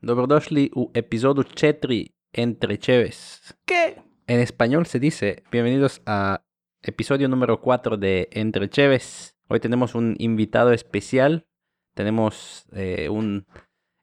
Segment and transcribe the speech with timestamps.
[0.00, 1.90] Dobrodošli u episodio 4
[2.32, 3.54] Entre Cheves.
[3.66, 3.96] ¿Qué?
[4.26, 6.44] En español se dice, bienvenidos a
[6.82, 9.36] episodio número 4 de Entre Cheves.
[9.48, 11.46] Hoy tenemos un invitado especial,
[11.94, 13.46] tenemos eh, un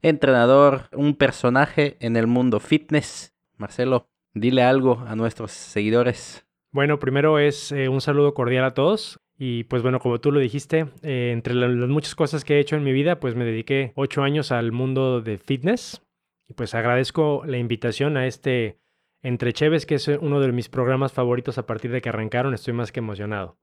[0.01, 3.33] entrenador, un personaje en el mundo fitness.
[3.57, 6.45] Marcelo, dile algo a nuestros seguidores.
[6.71, 9.19] Bueno, primero es eh, un saludo cordial a todos.
[9.37, 12.59] Y pues bueno, como tú lo dijiste, eh, entre la- las muchas cosas que he
[12.59, 16.01] hecho en mi vida, pues me dediqué ocho años al mundo de fitness.
[16.47, 18.79] Y pues agradezco la invitación a este
[19.23, 22.53] Entre Cheves, que es uno de mis programas favoritos a partir de que arrancaron.
[22.53, 23.57] Estoy más que emocionado.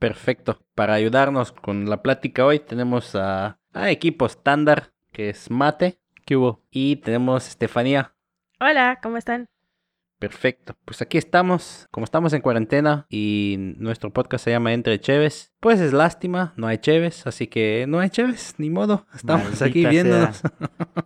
[0.00, 0.58] Perfecto.
[0.74, 6.00] Para ayudarnos con la plática hoy tenemos a, a equipo estándar, que es Mate.
[6.26, 6.64] ¿Qué hubo?
[6.70, 8.14] Y tenemos Estefanía.
[8.60, 9.46] Hola, ¿cómo están?
[10.18, 10.76] Perfecto.
[10.84, 11.86] Pues aquí estamos.
[11.90, 16.66] Como estamos en cuarentena y nuestro podcast se llama Entre Cheves, pues es lástima, no
[16.66, 19.06] hay Cheves, así que no hay Cheves, ni modo.
[19.14, 19.90] Estamos Maldita aquí sea.
[19.90, 20.42] viéndonos.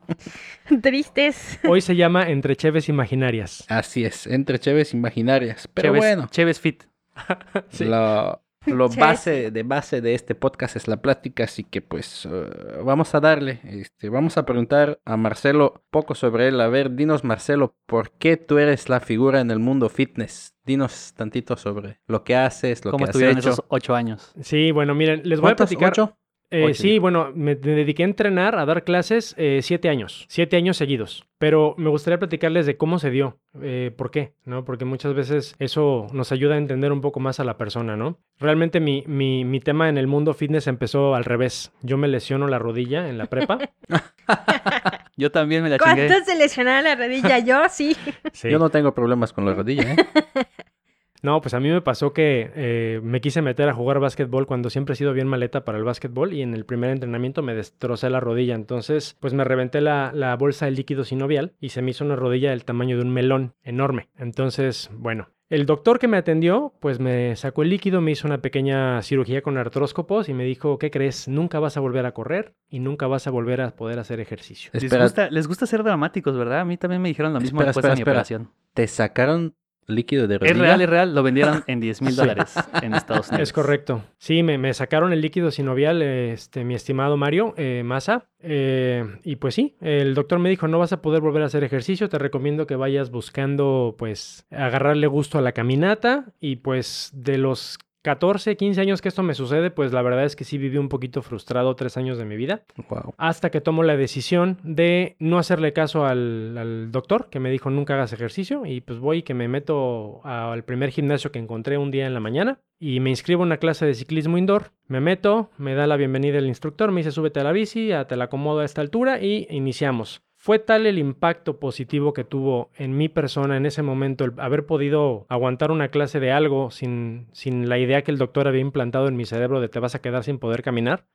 [0.83, 1.59] Tristes.
[1.69, 3.65] Hoy se llama Entre Cheves Imaginarias.
[3.69, 5.69] Así es, Entre Cheves imaginarias.
[5.73, 6.85] Pero bueno, Chéves Fit.
[7.71, 7.85] Sí.
[7.85, 12.81] lo, lo base de base de este podcast es la plática, así que pues eh,
[12.85, 13.61] vamos a darle.
[13.65, 16.61] Este, vamos a preguntar a Marcelo poco sobre él.
[16.61, 20.55] A ver, dinos Marcelo, ¿por qué tú eres la figura en el mundo fitness?
[20.65, 23.51] Dinos tantito sobre lo que haces, lo ¿Cómo que has estuvieron hecho.
[23.51, 24.33] esos ocho años?
[24.41, 25.93] Sí, bueno, miren, les voy a platicar.
[25.93, 26.19] ¿Ocho?
[26.51, 30.79] Eh, sí, bueno, me, dediqué a entrenar, a dar clases eh, siete años, siete años
[30.79, 31.27] seguidos.
[31.39, 34.65] Pero me gustaría platicarles de cómo se dio, eh, por qué, ¿no?
[34.65, 38.19] Porque muchas veces eso nos ayuda a entender un poco más a la persona, ¿no?
[38.39, 41.73] Realmente mi, mi, mi tema en el mundo fitness empezó al revés.
[41.83, 43.59] Yo me lesiono la rodilla en la prepa.
[45.17, 46.07] Yo también me la chingué.
[46.07, 47.39] ¿Cuántos se lesionaron la rodilla?
[47.41, 47.97] Yo sí.
[48.33, 48.49] Sí.
[48.51, 49.97] Yo no tengo problemas con la rodilla, ¿eh?
[51.23, 54.71] No, pues a mí me pasó que eh, me quise meter a jugar básquetbol cuando
[54.71, 58.09] siempre he sido bien maleta para el básquetbol y en el primer entrenamiento me destrocé
[58.11, 58.55] la rodilla.
[58.55, 62.17] Entonces, pues me reventé la, la bolsa de líquido sinovial y se me hizo una
[62.17, 64.09] rodilla del tamaño de un melón enorme.
[64.17, 65.29] Entonces, bueno.
[65.51, 69.41] El doctor que me atendió, pues me sacó el líquido, me hizo una pequeña cirugía
[69.41, 71.27] con artróscopos y me dijo, ¿qué crees?
[71.27, 74.71] Nunca vas a volver a correr y nunca vas a volver a poder hacer ejercicio.
[74.75, 76.61] Les Espera, gusta, les gusta ser dramáticos, ¿verdad?
[76.61, 78.13] A mí también me dijeron lo mismo Espera, después espera, de mi espera.
[78.13, 78.51] operación.
[78.75, 79.55] ¿te sacaron
[79.89, 80.53] líquido de rodilla?
[80.53, 81.15] Es real, es real.
[81.15, 82.17] Lo vendieron en 10 mil Sí.
[82.17, 83.49] dólares en Estados Unidos.
[83.49, 84.05] Es correcto.
[84.19, 88.27] Sí, me, me sacaron el líquido sinovial, este, mi estimado Mario eh, Massa.
[88.41, 91.65] eh, y pues sí, el doctor me dijo, no vas a poder volver a hacer
[91.65, 96.27] ejercicio, te recomiendo que vayas buscando, pues, agarrarle gusto a la caminata.
[96.41, 100.37] Y pues de los 14, 15 años que esto me sucede, pues la verdad es
[100.37, 102.63] que sí viví un poquito frustrado tres años de mi vida.
[102.89, 103.15] Wow.
[103.17, 107.71] Hasta que tomo la decisión de no hacerle caso al, al doctor, que me dijo
[107.71, 108.65] nunca hagas ejercicio.
[108.67, 112.15] Y pues voy y que me meto al primer gimnasio que encontré un día en
[112.15, 112.61] la mañana.
[112.81, 114.71] Y me inscribo en una clase de ciclismo indoor.
[114.87, 118.17] Me meto, me da la bienvenida el instructor, me dice súbete a la bici, te
[118.17, 120.23] la acomodo a esta altura y iniciamos.
[120.41, 124.67] Fue tal el impacto positivo que tuvo en mi persona en ese momento el haber
[124.67, 129.09] podido aguantar una clase de algo sin, sin la idea que el doctor había implantado
[129.09, 131.07] en mi cerebro de te vas a quedar sin poder caminar,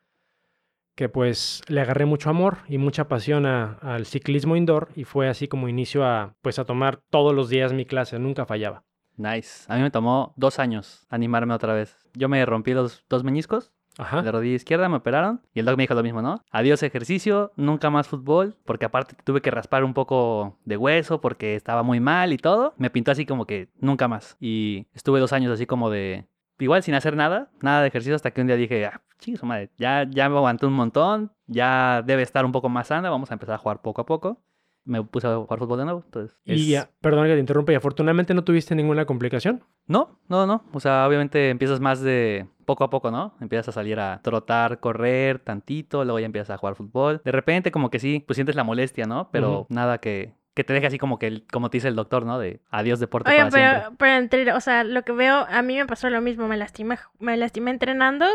[0.95, 5.47] que pues le agarré mucho amor y mucha pasión al ciclismo indoor y fue así
[5.47, 8.83] como inicio a pues a tomar todos los días mi clase, nunca fallaba.
[9.15, 9.63] Nice.
[9.69, 11.95] A mí me tomó dos años animarme otra vez.
[12.13, 14.21] Yo me rompí los dos meñiscos Ajá.
[14.21, 15.41] de rodilla izquierda, me operaron.
[15.53, 16.43] Y el doc me dijo lo mismo, ¿no?
[16.51, 18.55] Adiós ejercicio, nunca más fútbol.
[18.65, 22.73] Porque aparte tuve que raspar un poco de hueso porque estaba muy mal y todo.
[22.77, 24.37] Me pintó así como que nunca más.
[24.39, 26.25] Y estuve dos años así como de...
[26.59, 29.71] Igual sin hacer nada, nada de ejercicio, hasta que un día dije, ah, su madre,
[29.77, 33.33] ya, ya me aguanté un montón, ya debe estar un poco más sana, vamos a
[33.33, 34.41] empezar a jugar poco a poco.
[34.85, 36.37] Me puse a jugar fútbol de nuevo, entonces...
[36.45, 39.63] Y es- ah, perdón que te interrumpa y afortunadamente no tuviste ninguna complicación.
[39.87, 40.63] No, no, no.
[40.73, 43.33] O sea, obviamente empiezas más de poco a poco, ¿no?
[43.39, 47.21] Empiezas a salir a trotar, correr tantito, luego ya empiezas a jugar fútbol.
[47.23, 49.29] De repente como que sí, pues sientes la molestia, ¿no?
[49.31, 52.25] Pero nada que, que te deje así como que, el- como te dice el doctor,
[52.25, 52.37] ¿no?
[52.39, 53.79] De adiós deporte para siempre.
[53.81, 56.57] pero, pero entre, o sea, lo que veo, a mí me pasó lo mismo, me
[56.57, 58.25] lastimé, me lastimé entrenando.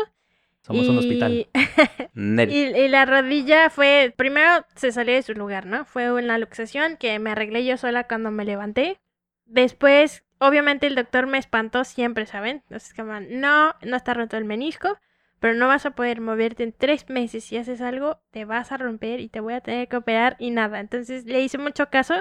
[0.61, 1.47] Somos y, un hospital.
[2.49, 5.85] Y, y la rodilla fue, primero se salió de su lugar, ¿no?
[5.85, 8.99] Fue una luxación que me arreglé yo sola cuando me levanté.
[9.45, 12.63] Después, obviamente el doctor me espantó siempre, ¿saben?
[12.67, 14.97] Entonces, como, no, no está roto el menisco,
[15.39, 17.45] pero no vas a poder moverte en tres meses.
[17.45, 20.51] Si haces algo, te vas a romper y te voy a tener que operar y
[20.51, 20.79] nada.
[20.79, 22.15] Entonces le hice mucho caso,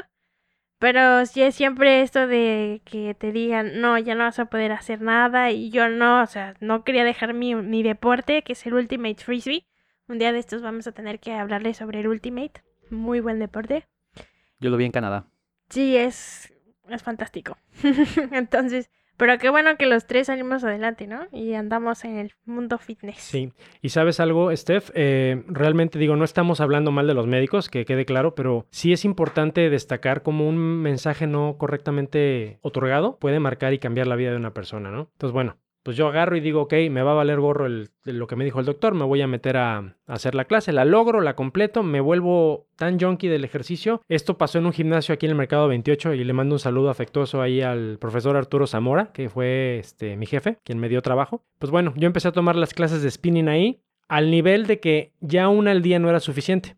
[0.78, 4.72] pero sí es siempre esto de que te digan, no, ya no vas a poder
[4.72, 8.66] hacer nada y yo no, o sea, no quería dejar mi, mi deporte, que es
[8.66, 9.66] el Ultimate Frisbee.
[10.06, 12.62] Un día de estos vamos a tener que hablarles sobre el Ultimate.
[12.90, 13.86] Muy buen deporte.
[14.60, 15.26] Yo lo vi en Canadá.
[15.68, 16.52] Sí, es,
[16.88, 17.58] es fantástico.
[18.32, 21.26] Entonces, Pero qué bueno que los tres salimos adelante, ¿no?
[21.32, 23.18] Y andamos en el mundo fitness.
[23.18, 27.68] Sí, y sabes algo, Steph, Eh, realmente digo, no estamos hablando mal de los médicos,
[27.68, 33.40] que quede claro, pero sí es importante destacar cómo un mensaje no correctamente otorgado puede
[33.40, 35.10] marcar y cambiar la vida de una persona, ¿no?
[35.12, 38.26] Entonces, bueno, pues yo agarro y digo, ok, me va a valer gorro el- lo
[38.26, 41.20] que me dijo el doctor, me voy a meter a, hacer la clase, la logro,
[41.20, 44.02] la completo, me vuelvo tan junkie del ejercicio.
[44.08, 46.90] Esto pasó en un gimnasio aquí en el Mercado 28 y le mando un saludo
[46.90, 51.42] afectuoso ahí al profesor Arturo Zamora, que fue este, mi jefe, quien me dio trabajo.
[51.58, 55.12] Pues bueno, yo empecé a tomar las clases de spinning ahí al nivel de que
[55.20, 56.76] ya una al día no era suficiente.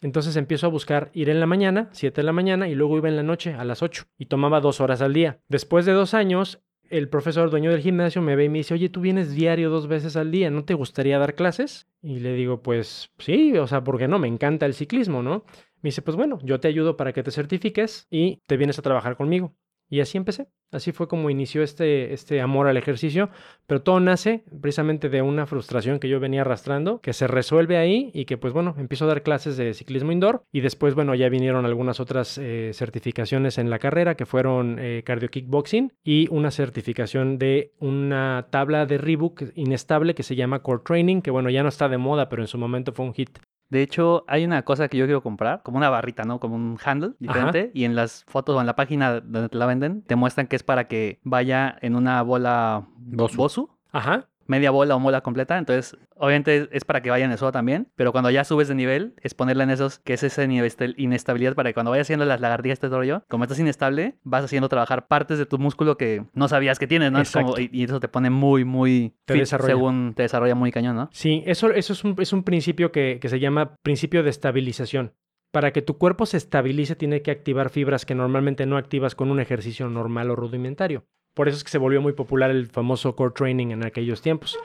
[0.00, 3.08] Entonces empiezo a buscar ir en la mañana, 7 de la mañana, y luego iba
[3.08, 5.40] en la noche a las 8 y tomaba dos horas al día.
[5.48, 8.88] Después de dos años, el profesor dueño del gimnasio me ve y me dice, oye,
[8.88, 11.88] tú vienes diario dos veces al día, ¿no te gustaría dar clases?
[12.02, 14.18] Y le digo, pues sí, o sea, ¿por qué no?
[14.18, 15.44] Me encanta el ciclismo, ¿no?
[15.82, 18.82] Me dice, pues bueno, yo te ayudo para que te certifiques y te vienes a
[18.82, 19.54] trabajar conmigo.
[19.88, 20.48] Y así empecé.
[20.70, 23.30] Así fue como inició este, este amor al ejercicio.
[23.66, 28.10] Pero todo nace precisamente de una frustración que yo venía arrastrando, que se resuelve ahí
[28.12, 30.44] y que pues bueno, empiezo a dar clases de ciclismo indoor.
[30.52, 35.02] Y después, bueno, ya vinieron algunas otras eh, certificaciones en la carrera que fueron eh,
[35.04, 40.82] cardio kickboxing y una certificación de una tabla de Reebok inestable que se llama Core
[40.84, 43.38] Training, que bueno, ya no está de moda, pero en su momento fue un hit.
[43.70, 46.40] De hecho, hay una cosa que yo quiero comprar, como una barrita, ¿no?
[46.40, 47.70] Como un handle diferente.
[47.74, 50.56] Y en las fotos o en la página donde te la venden, te muestran que
[50.56, 53.36] es para que vaya en una bola Bosu.
[53.36, 54.28] Bosu, Ajá.
[54.48, 55.56] Media bola o bola completa.
[55.58, 57.88] Entonces, obviamente es- para que vaya en eso también.
[57.94, 61.54] Pero cuando ya subes de nivel, es ponerla en esos, que es esa nivel- inestabilidad
[61.54, 65.06] para que cuando vayas haciendo las lagartijas, este rollo, como estás inestable, vas haciendo trabajar
[65.06, 67.20] partes de tu músculo que no sabías que tienes, ¿no?
[67.20, 67.70] Es como- Exacto.
[67.72, 71.08] y, y eso te pone muy, muy Te fit según te desarrolla muy cañón, ¿no?
[71.12, 75.12] Sí, eso, eso es, un, es un principio que, que se llama principio de estabilización.
[75.50, 79.30] Para que tu cuerpo se estabilice, tiene que activar fibras que normalmente no activas con
[79.30, 81.04] un ejercicio normal o rudimentario.
[81.38, 84.58] Por eso es que se volvió muy popular el famoso core training en aquellos tiempos.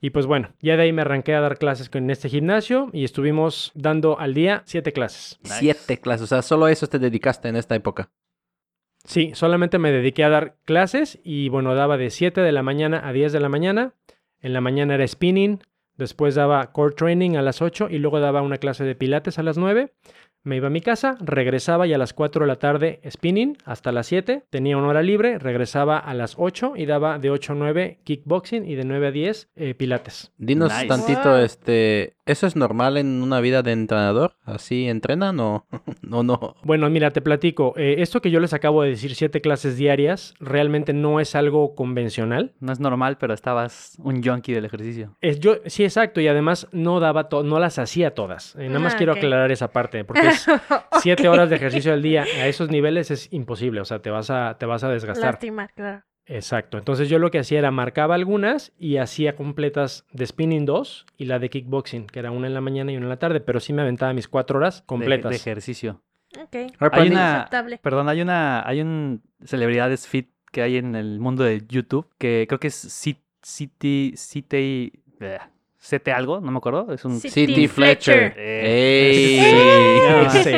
[0.00, 3.02] Y pues bueno, ya de ahí me arranqué a dar clases en este gimnasio y
[3.02, 5.40] estuvimos dando al día siete clases.
[5.42, 5.56] Nice.
[5.58, 6.22] Siete clases.
[6.22, 8.12] O sea, solo eso te dedicaste en esta época.
[9.02, 13.08] Sí, solamente me dediqué a dar clases y bueno, daba de 7 de la mañana
[13.08, 13.94] a 10 de la mañana.
[14.40, 15.58] En la mañana era spinning,
[15.96, 19.42] después daba core training a las 8 y luego daba una clase de pilates a
[19.42, 19.92] las 9.
[20.42, 23.92] Me iba a mi casa, regresaba y a las 4 de la tarde spinning hasta
[23.92, 24.44] las 7.
[24.48, 28.64] Tenía una hora libre, regresaba a las 8 y daba de 8 a 9 kickboxing
[28.66, 30.32] y de 9 a 10 eh, pilates.
[30.38, 30.86] Dinos Nice.
[30.86, 31.38] tantito, Wow.
[31.40, 34.34] este, ¿eso es normal en una vida de entrenador?
[34.44, 35.66] ¿Así entrenan o
[36.02, 36.22] no?
[36.22, 36.54] no?
[36.64, 37.74] Bueno, mira, te platico.
[37.76, 41.74] eh, esto que yo les acabo de decir, 7 clases diarias, realmente no es algo
[41.74, 42.54] convencional.
[42.60, 45.16] No es normal, pero estabas un junkie del ejercicio.
[45.20, 48.54] Es, yo, sí, exacto, y además no daba to- no las hacía todas.
[48.56, 50.46] Eh, nada más Ah, quiero aclarar esa parte, porque es
[51.02, 54.30] siete horas de ejercicio al día a esos niveles es imposible, o sea, te vas
[54.30, 55.32] a, te vas a desgastar.
[55.32, 56.02] Lastimar, claro.
[56.32, 56.78] Exacto.
[56.78, 61.24] Entonces yo lo que hacía era marcaba algunas y hacía completas de spinning 2 y
[61.24, 63.58] la de kickboxing, que era una en la mañana y una en la tarde, pero
[63.58, 65.30] sí me aventaba mis cuatro horas completas.
[65.30, 66.00] De, ejercicio.
[66.40, 66.72] Ok.
[66.92, 67.78] Hay una- Aceptable.
[67.82, 72.46] Perdón, hay una, hay un celebridades fit que hay en el mundo de YouTube que
[72.48, 75.38] creo que es Ci- City, City, eh,
[75.78, 76.92] Cete algo, no me acuerdo.
[76.92, 77.18] Es un.
[77.18, 78.32] City City Fletcher.
[78.34, 78.38] Fletcher.
[78.38, 79.40] ¡Ey!
[80.10, 80.52] Ah, sí.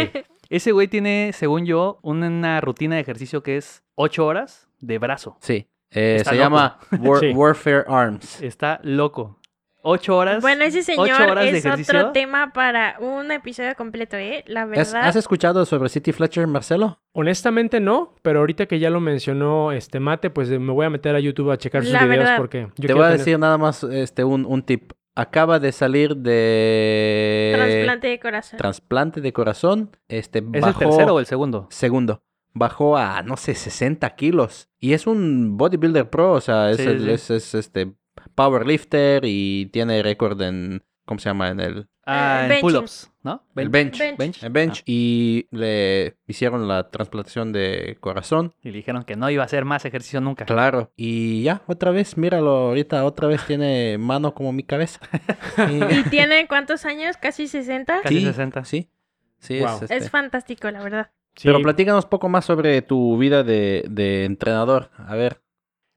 [0.50, 5.38] Ese güey tiene, según yo, una rutina de ejercicio que es 8 horas de brazo.
[5.40, 6.36] Sí, eh, se loco.
[6.42, 7.30] llama War- Sí.
[7.32, 8.42] Warfare Arms.
[8.42, 9.38] Está loco.
[9.84, 10.40] 8 horas.
[10.42, 14.44] Bueno, ese ocho señor es otro tema para un episodio completo, ¿eh?
[14.46, 15.08] La ¿Has, verdad.
[15.08, 17.00] has escuchado sobre City Fletcher, Marcelo?
[17.12, 20.90] Honestamente no, pero ahorita que ya lo mencionó este Mate, pues eh, me voy a
[20.90, 22.36] meter a YouTube a checar sus La videos verdad.
[22.36, 24.92] porque yo Te voy a tener- decir nada más este, un, un tip.
[25.16, 27.52] Acaba de salir de...
[27.56, 28.58] Trasplante de corazón.
[28.58, 29.90] trasplante de corazón.
[30.08, 31.66] Este, ¿Es el tercero o el segundo?
[31.70, 32.22] Segundo.
[32.54, 34.68] Bajó a, no sé, 60 kilos.
[34.78, 37.10] Y es un bodybuilder pro, o sea, es, Sí, el- sí.
[37.10, 37.92] es, es, este
[38.34, 41.48] powerlifter y tiene récord en, ¿cómo se llama?
[41.48, 42.60] En el, Ah, en benching.
[42.68, 43.44] pull-ups, ¿no?
[43.54, 43.96] el bench.
[43.98, 44.18] Bench.
[44.18, 44.42] Bench.
[44.42, 44.78] El bench.
[44.80, 48.54] Ah, Y le hicieron la transplantación de corazón.
[48.60, 50.44] y le dijeron que no iba a hacer más ejercicio nunca.
[50.44, 50.90] Claro.
[50.96, 54.98] Y ya, otra vez, míralo, ahorita otra vez tiene mano como mi cabeza.
[55.70, 57.16] Y- ¿Y tiene cuántos años?
[57.16, 58.02] ¿Casi 60?
[58.02, 58.64] Casi sí, 60.
[58.64, 58.90] Sí,
[59.38, 59.76] sí, Wow.
[59.76, 59.96] es, este.
[59.96, 61.10] Es fantástico, la verdad.
[61.36, 64.90] Sí, Pero platícanos un poco más sobre tu vida de, de entrenador.
[64.96, 65.40] A ver.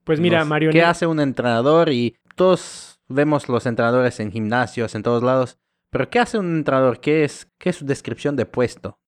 [0.04, 1.89] Pues mira, nos- Mario, ¿Qué hace un entrenador?
[1.89, 5.58] Y todos vemos los entrenadores en gimnasios, en todos lados.
[5.89, 7.00] Pero ¿qué hace un entrenador?
[7.00, 9.00] ¿Qué es, qué es su descripción de puesto?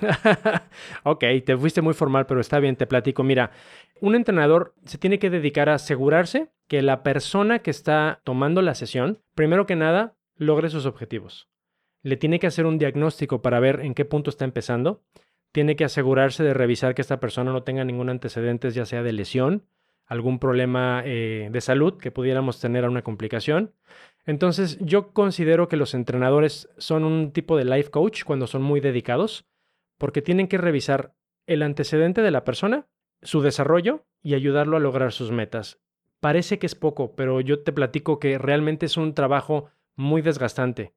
[1.04, 3.22] ok, te fuiste muy formal, pero está bien, te platico.
[3.22, 3.50] Mira,
[4.00, 8.74] un entrenador se tiene que dedicar a asegurarse que la persona que está tomando la
[8.74, 11.48] sesión, primero que nada, logre sus objetivos.
[12.02, 15.02] Le tiene que hacer un diagnóstico para ver en qué punto está empezando.
[15.54, 19.12] Tiene que asegurarse de revisar que esta persona no tenga ningún antecedente, ya sea de
[19.12, 19.62] lesión,
[20.04, 23.72] algún problema eh, de salud que pudiéramos tener a una complicación.
[24.26, 28.80] Entonces, yo considero que los entrenadores son un tipo de life coach cuando son muy
[28.80, 29.46] dedicados,
[29.96, 31.14] porque tienen que revisar
[31.46, 32.88] el antecedente de la persona,
[33.22, 35.78] su desarrollo y ayudarlo a lograr sus metas.
[36.18, 40.94] Parece que es poco, pero yo te platico que realmente es un trabajo muy desgastante.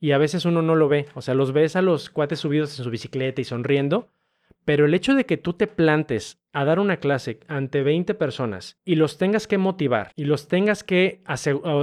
[0.00, 2.78] Y a veces uno no lo ve, o sea, los ves a los cuates subidos
[2.78, 4.10] en su bicicleta y sonriendo,
[4.64, 8.78] pero el hecho de que tú te plantes a dar una clase ante 20 personas
[8.84, 11.22] y los tengas que motivar y los tengas que,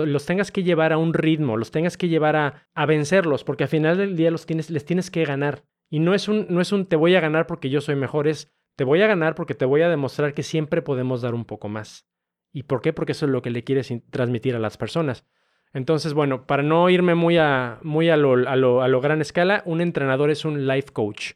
[0.06, 3.70] los tengas que llevar a un ritmo, los tengas que llevar a, vencerlos, porque al
[3.70, 5.64] final del día los tienes, les tienes que ganar.
[5.90, 8.28] Y no es, un, no es un te voy a ganar porque yo soy mejor,
[8.28, 11.46] es te voy a ganar porque te voy a demostrar que siempre podemos dar un
[11.46, 12.08] poco más.
[12.54, 12.94] ¿Y por qué?
[12.94, 15.26] Porque eso es lo que le quieres transmitir a las personas.
[15.74, 19.22] Entonces, bueno, para no irme muy a, muy a lo, a lo, a lo gran
[19.22, 21.34] escala, un entrenador es un life coach.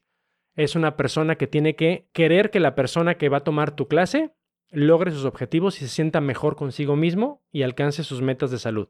[0.56, 3.88] Es una persona que tiene que querer que la persona que va a tomar tu
[3.88, 4.32] clase
[4.72, 8.90] logre sus objetivos y se sienta mejor consigo mismo y alcance sus metas de salud.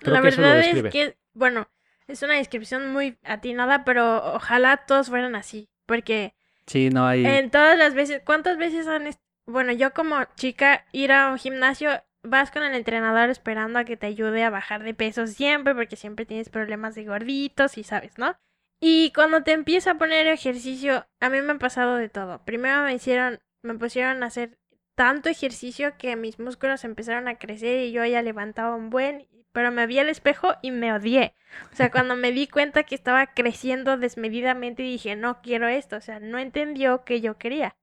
[0.00, 1.68] Creo la que verdad eso lo es que, bueno,
[2.06, 6.34] es una descripción muy atinada, pero ojalá todos fueran así, porque
[6.66, 9.08] sí, no hay en todas las veces, ¿cuántas veces han
[9.46, 11.90] bueno, yo como chica ir a un gimnasio
[12.24, 15.96] vas con el entrenador esperando a que te ayude a bajar de peso siempre, porque
[15.96, 18.36] siempre tienes problemas de gorditos y sabes, ¿no?
[18.80, 22.44] Y cuando te empieza a poner ejercicio, a mí me ha pasado de todo.
[22.44, 24.58] Primero me hicieron, me pusieron a hacer
[24.94, 29.70] tanto ejercicio que mis músculos empezaron a crecer y yo ya levantaba un buen, pero
[29.70, 31.34] me vi al espejo y me odié.
[31.72, 36.00] O sea, cuando me di cuenta que estaba creciendo desmedidamente dije, no quiero esto, o
[36.00, 37.76] sea, no entendió que yo quería.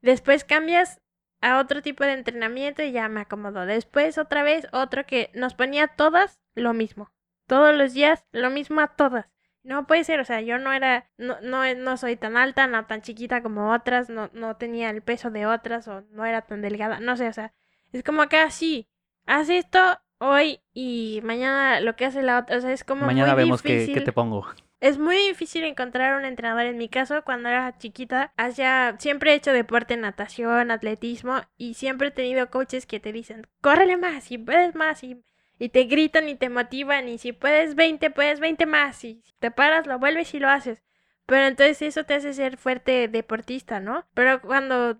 [0.00, 1.00] Después cambias
[1.40, 3.66] a otro tipo de entrenamiento y ya me acomodó.
[3.66, 7.10] Después otra vez otro que nos ponía todas lo mismo.
[7.46, 9.26] Todos los días lo mismo a todas.
[9.62, 12.86] No puede ser, o sea, yo no era, no, no, no soy tan alta, no
[12.86, 16.62] tan chiquita como otras, no, no tenía el peso de otras o no era tan
[16.62, 17.52] delgada, no sé, o sea,
[17.92, 18.88] es como acá sí,
[19.26, 19.78] haz esto
[20.18, 23.62] hoy y mañana lo que hace la otra, o sea, es como mañana muy vemos
[23.62, 23.94] difícil.
[23.94, 24.46] qué, te pongo.
[24.80, 26.64] Es muy difícil encontrar un entrenador.
[26.64, 32.08] En mi caso, cuando era chiquita, hacía, siempre he hecho deporte, natación, atletismo y siempre
[32.08, 35.22] he tenido coaches que te dicen, córrele más y puedes más y
[35.60, 39.34] y te gritan y te motivan y si puedes 20, puedes 20 más y si
[39.38, 40.82] te paras, lo vuelves y lo haces.
[41.26, 44.06] Pero entonces eso te hace ser fuerte deportista, ¿no?
[44.14, 44.98] Pero cuando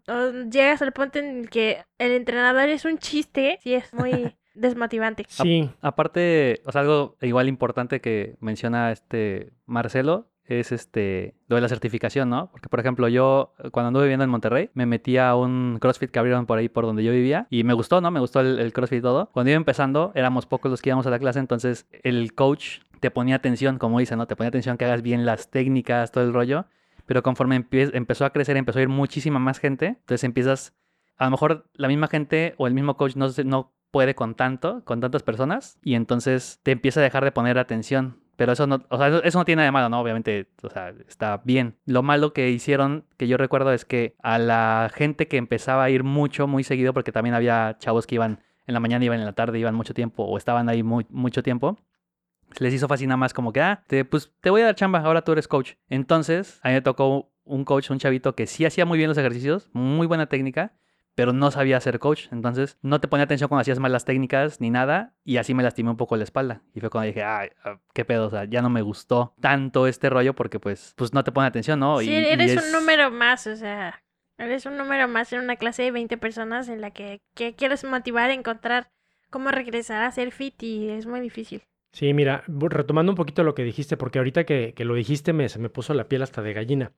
[0.50, 5.24] llegas al punto en el que el entrenador es un chiste, sí es muy desmotivante.
[5.28, 5.70] Sí.
[5.80, 11.68] aparte, o sea, algo igual importante que menciona este Marcelo es este lo de la
[11.68, 12.50] certificación, ¿no?
[12.50, 16.18] Porque, por ejemplo, yo cuando anduve viviendo en Monterrey, me metí a un CrossFit que
[16.18, 18.10] abrieron por ahí por donde yo vivía y me gustó, ¿no?
[18.10, 19.30] Me gustó el, CrossFit y todo.
[19.32, 23.10] Cuando iba empezando, éramos pocos los que íbamos a la clase, entonces el coach te
[23.10, 24.26] ponía atención, como dice, ¿no?
[24.26, 26.66] Te ponía atención que hagas bien las técnicas, todo el rollo.
[27.06, 30.76] Pero conforme empezó a crecer, empezó a ir muchísima más gente, entonces empiezas,
[31.16, 34.85] a lo mejor la misma gente o el mismo coach no, no puede con tanto,
[34.85, 38.20] con tantas personas, y entonces te empieza a dejar de poner atención.
[38.37, 40.00] Pero eso no, o sea, eso no tiene nada de malo, ¿no?
[40.00, 41.76] Obviamente, o sea, está bien.
[41.85, 45.90] Lo malo que hicieron, que yo recuerdo, es que a la gente que empezaba a
[45.90, 49.26] ir mucho, muy seguido, porque también había chavos que iban en la mañana, iban en
[49.26, 51.76] la tarde, iban mucho tiempo, o estaban ahí muy, mucho tiempo,
[52.59, 55.23] les hizo fácil más como que, ah, te, pues te voy a dar chamba, ahora
[55.23, 55.73] tú eres coach.
[55.88, 59.18] Entonces, a mí me tocó un coach, un chavito que sí hacía muy bien los
[59.18, 60.73] ejercicios, muy buena técnica,
[61.14, 62.28] pero no sabía ser coach.
[62.32, 65.14] Entonces no te ponía atención cuando hacías mal las técnicas ni nada.
[65.24, 66.62] Y así me lastimé un poco la espalda.
[66.74, 69.86] Y fue cuando dije, ay, ah, qué pedo, o sea, ya no me gustó tanto
[69.86, 72.00] este rollo porque pues, pues no te pone atención, ¿no?
[72.00, 74.02] Sí, eres un número más, o sea,
[74.38, 78.30] eres un número más en una clase de 20 personas en la que, quieres motivar,
[78.30, 78.90] encontrar
[79.28, 81.62] cómo regresar a ser fit y es muy difícil.
[81.92, 85.58] Sí, mira, retomando un poquito lo que dijiste, porque ahorita que, lo dijiste me, se
[85.58, 86.92] me puso la piel hasta de gallina.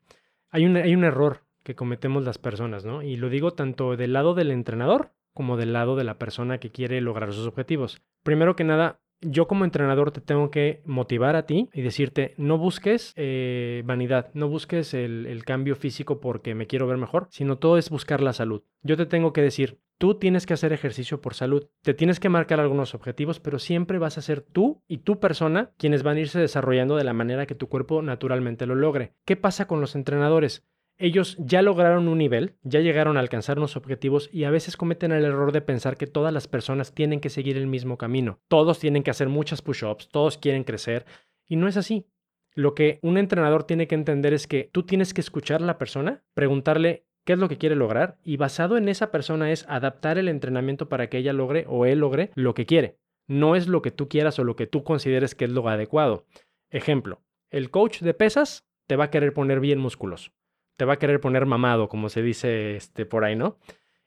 [0.50, 3.02] Hay un, hay un error que cometemos las personas, ¿no?
[3.02, 6.70] Y lo digo tanto del lado del entrenador como del lado de la persona que
[6.70, 8.02] quiere lograr sus objetivos.
[8.22, 12.58] Primero que nada, yo como entrenador te tengo que motivar a ti y decirte, no
[12.58, 17.56] busques eh, vanidad, no busques el, el, cambio físico porque me quiero ver mejor, sino
[17.56, 18.62] todo es buscar la salud.
[18.82, 22.28] Yo te tengo que decir, tú tienes que hacer ejercicio por salud, te tienes que
[22.28, 26.20] marcar algunos objetivos, pero siempre vas a ser tú y tu persona quienes van a
[26.20, 29.14] irse desarrollando de la manera que tu cuerpo naturalmente lo logre.
[29.24, 30.66] ¿Qué pasa con los entrenadores?
[30.98, 35.12] Ellos ya lograron un nivel, ya llegaron a alcanzar unos objetivos y a veces cometen
[35.12, 38.40] el error de pensar que todas las personas tienen que seguir el mismo camino.
[38.48, 41.04] Todos tienen que hacer muchas push-ups, todos quieren crecer
[41.48, 42.06] y no es así.
[42.54, 45.78] Lo que un entrenador tiene que entender es que tú tienes que escuchar a la
[45.78, 50.18] persona, preguntarle qué es lo que quiere lograr y basado en esa persona es adaptar
[50.18, 52.98] el entrenamiento para que ella logre o él logre lo que quiere.
[53.26, 56.26] No es lo que tú quieras o lo que tú consideres que es lo adecuado.
[56.70, 60.32] Ejemplo, el coach de pesas te va a querer poner bien músculos
[60.76, 63.58] te va a querer poner mamado, como se dice este, por ahí, ¿no?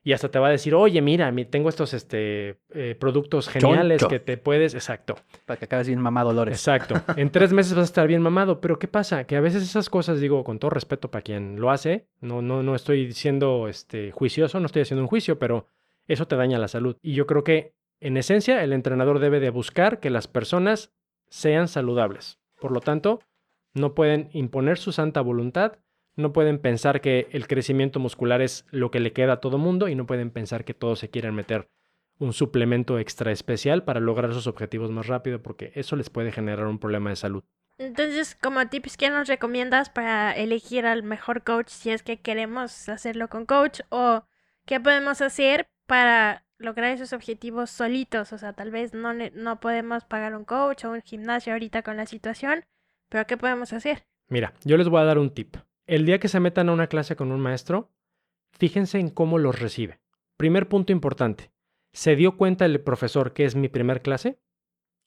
[0.03, 4.01] Y hasta te va a decir, oye, mira, mi- tengo estos este, eh, productos geniales
[4.01, 4.07] Choncho.
[4.13, 4.75] que te puedes.
[4.75, 5.15] Exacto.
[5.47, 6.53] Para que acabes bien mamado, Dolores.
[6.59, 6.93] Exacto.
[7.17, 8.61] En tres meses vas a estar bien mamado.
[8.61, 9.23] Pero ¿qué pasa?
[9.25, 12.61] Que a veces esas cosas, digo, con todo respeto para quien lo hace, no, no,
[12.61, 15.69] no estoy siendo este, juicioso, no estoy haciendo un juicio, pero
[16.07, 16.97] eso te daña la salud.
[17.01, 20.93] Y yo creo que, en esencia, el entrenador debe de buscar que las personas
[21.29, 22.37] sean saludables.
[22.61, 23.21] Por lo tanto,
[23.73, 25.79] no pueden imponer su santa voluntad,
[26.15, 29.87] no pueden pensar que el crecimiento muscular es lo que le queda a todo mundo
[29.87, 31.69] y no pueden pensar que todos se quieren meter
[32.17, 36.67] un suplemento extra especial para lograr sus objetivos más rápido, porque eso les puede generar
[36.67, 37.43] un problema de salud.
[37.77, 42.87] Entonces, como tips, ¿qué nos recomiendas para elegir al mejor coach si es que queremos
[42.87, 43.81] hacerlo con coach?
[43.89, 44.23] ¿O
[44.65, 48.31] qué podemos hacer para lograr esos objetivos solitos?
[48.31, 51.97] O sea, tal vez no, no podemos pagar un coach o un gimnasio ahorita con
[51.97, 52.63] la situación,
[53.09, 54.05] pero ¿qué podemos hacer?
[54.29, 55.57] Mira, yo les voy a dar un tip.
[55.87, 57.91] El día que se metan a una clase con un maestro,
[58.51, 59.99] fíjense en cómo los recibe.
[60.35, 61.51] Primer punto importante.
[61.93, 64.39] ¿Se dio cuenta el profesor que es mi primer clase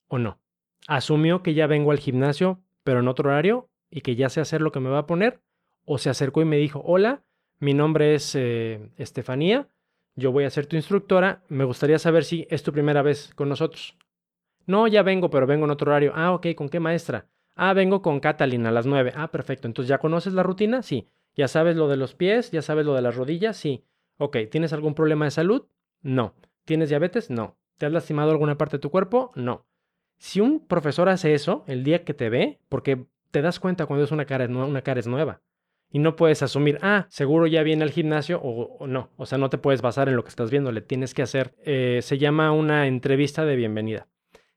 [0.07, 0.41] o no?
[0.87, 4.61] ¿Asumió que ya vengo al gimnasio, pero en otro horario y que ya sé hacer
[4.61, 5.43] lo que me va a poner?
[5.85, 7.25] ¿O se acercó y me dijo, hola,
[7.59, 9.69] mi nombre es eh, Estefanía,
[10.15, 13.49] yo voy a ser tu instructora, me gustaría saber si es tu primera vez con
[13.49, 13.99] nosotros?
[14.65, 16.13] No, ya vengo, pero vengo en otro horario.
[16.15, 17.27] Ah, ok, ¿con qué maestra?
[17.61, 19.13] Ah, vengo con Catalina a las 9.
[19.17, 19.67] Ah, perfecto.
[19.67, 20.81] Entonces, ¿ya conoces la rutina?
[20.85, 21.09] Sí.
[21.35, 22.53] ¿Ya sabes lo de los pies?
[22.53, 23.57] ¿Ya sabes lo de las rodillas?
[23.57, 23.85] Sí.
[24.17, 25.67] Ok, ¿tienes algún problema de salud?
[26.01, 26.35] No.
[26.65, 27.31] ¿Tienes diabetes?
[27.31, 27.59] No.
[27.77, 29.33] ¿Te has lastimado alguna parte de tu cuerpo?
[29.35, 29.67] No.
[30.19, 34.05] Si un profesor hace eso el día que te ve, porque te das cuenta cuando
[34.05, 35.43] es una cara, una cara es nueva.
[35.91, 39.11] Y no puedes asumir, ah, seguro ya viene al gimnasio o, o no.
[39.17, 40.71] O sea, no te puedes basar en lo que estás viendo.
[40.71, 44.07] Le tienes que hacer, eh, se llama una entrevista de bienvenida.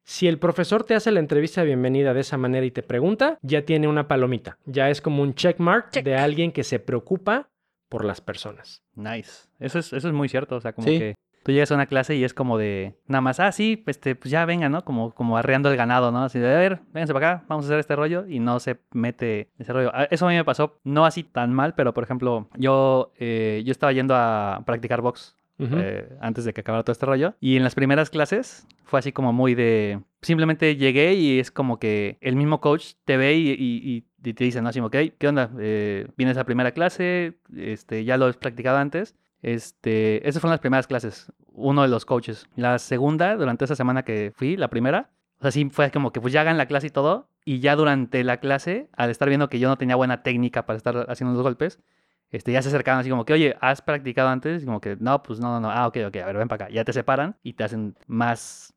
[0.03, 3.38] Si el profesor te hace la entrevista de bienvenida de esa manera y te pregunta,
[3.41, 4.58] ya tiene una palomita.
[4.65, 6.05] Ya es como un checkmark Check.
[6.05, 7.50] de alguien que se preocupa
[7.88, 8.81] por las personas.
[8.96, 9.48] Nice.
[9.60, 10.55] Eso es, eso es muy cierto.
[10.55, 10.98] O sea, como Sí.
[10.98, 14.15] que tú llegas a una clase y es como de nada más, ah, sí, este,
[14.15, 14.84] pues ya venga, ¿no?
[14.86, 16.24] Como, como arreando el ganado, ¿no?
[16.24, 18.77] Así de, a ver, vénganse para acá, vamos a hacer este rollo y no se
[18.91, 19.91] mete ese rollo.
[19.93, 23.62] Ah, Eso a mí me pasó, no así tan mal, pero por ejemplo, yo, eh,
[23.65, 25.76] yo estaba yendo a practicar box Ujú.
[25.78, 27.36] eh, antes de que acabara todo este rollo.
[27.39, 30.00] Y en las primeras clases fue así como muy de...
[30.21, 34.43] Simplemente llegué y es como que el mismo coach te ve y, y- y- te
[34.43, 34.69] dice, ¿no?
[34.69, 35.50] Así ok, ¿qué onda?
[35.60, 39.15] Eh, vienes a primera clase, este, ya lo has practicado antes.
[39.41, 42.47] Este, esas fueron las primeras clases, uno de los coaches.
[42.56, 46.21] La segunda, durante esa semana que fui, la primera, o sea, sí fue como que
[46.21, 47.28] pues ya hagan la clase y todo.
[47.43, 50.78] Y ya durante la clase, al estar viendo que yo no tenía buena técnica para
[50.78, 51.80] estar haciendo los golpes,
[52.32, 54.63] este, ya se acercaban así como que, oye, ¿has practicado antes?
[54.63, 55.72] Y como que, no, pues no, no, no.
[55.72, 56.74] Ah, ok, ok, a ver, ven para acá.
[56.74, 58.74] Ya te separan y te hacen más,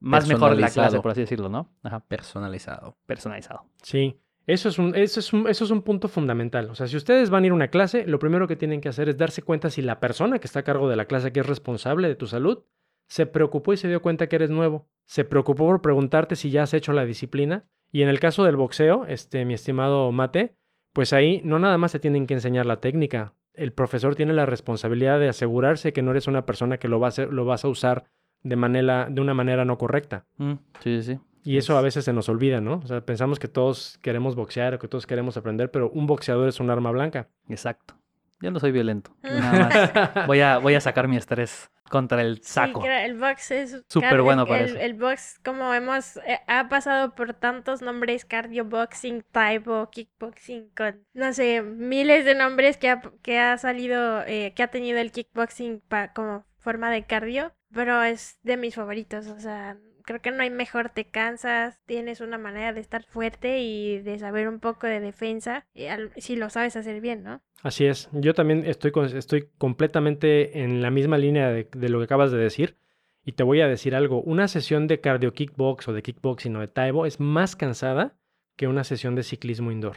[0.00, 1.02] más mejor la clase, Personalizado.
[1.02, 1.70] por así decirlo, ¿no?
[1.82, 2.96] Ajá, Personalizado.
[3.06, 3.64] personalizado.
[3.82, 6.70] Sí, eso es, un, eso, es un, eso es un punto fundamental.
[6.70, 8.88] O sea, si ustedes van a ir a una clase, lo primero que tienen que
[8.88, 11.40] hacer es darse cuenta si la persona que está a cargo de la clase, que
[11.40, 12.62] es responsable de tu salud,
[13.08, 14.88] se preocupó y se dio cuenta que eres nuevo.
[15.04, 17.64] Se preocupó por preguntarte si ya has hecho la disciplina.
[17.92, 20.56] Y en el caso del boxeo, este, mi estimado Mate,
[20.96, 23.34] pues ahí no nada más te tienen que enseñar la técnica.
[23.52, 27.08] El profesor tiene la responsabilidad de asegurarse que no eres una persona que lo, va
[27.08, 28.04] a hacer- lo vas a usar
[28.42, 30.24] de, manera, de una manera no correcta.
[30.38, 31.20] Mm, sí, sí, sí.
[31.44, 32.80] Y eso a Es- veces se nos olvida, ¿no?
[32.82, 36.48] O sea, pensamos que todos queremos boxear o que todos queremos aprender, pero un boxeador
[36.48, 37.28] es un arma blanca.
[37.50, 37.94] Exacto.
[38.40, 39.16] Yo no soy violento.
[39.22, 42.82] Nada más voy a, voy a sacar mi estrés contra el saco.
[42.82, 43.84] Sí, el box es...
[43.88, 44.78] Súper bueno para el- eso.
[44.78, 46.16] El box, como hemos...
[46.18, 52.34] eh, ha pasado por tantos nombres, cardio boxing, taibo, kickboxing, con, no sé, miles de
[52.34, 56.90] nombres que ha, que ha salido, eh, que ha tenido el kickboxing pa- como forma
[56.90, 59.76] de cardio, pero es de mis favoritos, o sea...
[60.06, 64.18] Creo que no hay mejor, te cansas, tienes una manera de estar fuerte y de
[64.18, 67.42] saber un poco de defensa, y al- si lo sabes hacer bien, ¿no?
[67.62, 68.08] Así es.
[68.12, 72.30] Yo también estoy, con- estoy completamente en la misma línea de, de lo que acabas
[72.32, 72.76] de decir.
[73.24, 74.22] Y te voy a decir algo.
[74.22, 78.14] Una sesión de cardio kickbox o de kickboxing o de taibo es más cansada
[78.54, 79.96] que una sesión de ciclismo indoor.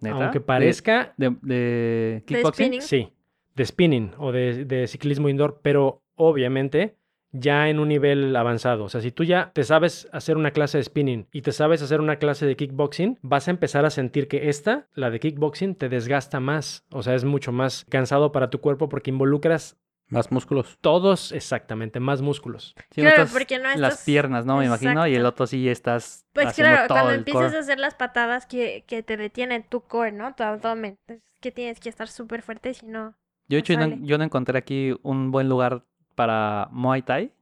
[0.00, 0.16] ¿Neta?
[0.16, 2.82] Aunque parezca, De, de kickboxing.
[2.82, 3.12] sí,
[3.54, 6.96] de spinning o de, de ciclismo indoor, pero obviamente
[7.32, 8.84] ya en un nivel avanzado.
[8.84, 11.80] O sea, si tú ya te sabes hacer una clase de spinning y te sabes
[11.82, 15.74] hacer una clase de kickboxing, vas a empezar a sentir que esta, la de kickboxing,
[15.74, 16.84] te desgasta más.
[16.90, 19.76] O sea, es mucho más cansado para tu cuerpo porque involucras
[20.08, 20.76] Más músculos.
[20.80, 22.74] todos exactamente más músculos.
[22.90, 24.56] Sí, no Claro, estás- porque no Las estás- piernas, ¿no?
[24.58, 25.06] Me imagino.
[25.06, 27.56] Y el otro sí estás Pues haciendo claro, todo cuando el empiezas core.
[27.56, 30.34] a hacer las patadas que, que te detienen tu core, ¿no?
[30.34, 30.96] Tu abdomen.
[31.06, 33.14] Es que tienes que estar súper fuerte, si no...
[33.48, 33.98] Yo, de hecho, no- sale.
[34.02, 35.84] yo no encontré aquí un buen lugar
[36.20, 37.32] para Muay Thai,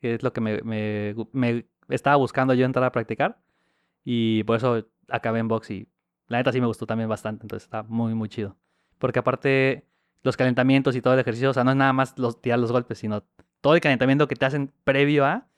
[0.00, 3.38] que es lo que me, me- me estaba buscando yo entrar a practicar.
[4.04, 5.88] Y por eso acabé en box y
[6.28, 8.56] la neta sí me gustó también bastante, entonces está muy, muy chido.
[8.98, 9.84] Porque aparte,
[10.22, 11.50] los calentamientos y todo el ejercicio.
[11.50, 13.24] O sea, no es nada más los, tirar los golpes, sino
[13.60, 15.48] todo el calentamiento que te hacen previo a.